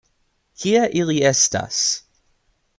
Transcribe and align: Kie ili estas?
Kie 0.63 0.81
ili 1.01 1.15
estas? 1.33 1.79